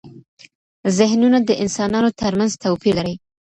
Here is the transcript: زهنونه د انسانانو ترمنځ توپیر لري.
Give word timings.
زهنونه 0.97 1.37
د 1.43 1.49
انسانانو 1.63 2.09
ترمنځ 2.21 2.51
توپیر 2.63 2.93
لري. 2.99 3.15